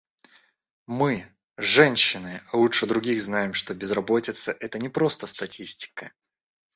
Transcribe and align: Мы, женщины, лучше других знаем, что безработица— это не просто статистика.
Мы, 0.87 1.27
женщины, 1.57 2.41
лучше 2.53 2.87
других 2.87 3.21
знаем, 3.21 3.53
что 3.53 3.75
безработица— 3.75 4.51
это 4.59 4.79
не 4.79 4.89
просто 4.89 5.27
статистика. 5.27 6.11